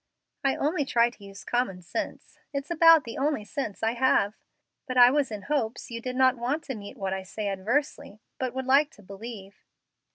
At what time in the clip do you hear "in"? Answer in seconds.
5.29-5.43